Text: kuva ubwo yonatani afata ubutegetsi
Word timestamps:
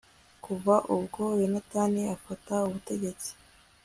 kuva 0.43 0.75
ubwo 0.95 1.23
yonatani 1.41 2.01
afata 2.15 2.53
ubutegetsi 2.67 3.29